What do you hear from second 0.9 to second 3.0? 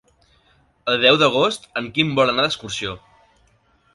El deu d'agost en Quim vol anar d'excursió.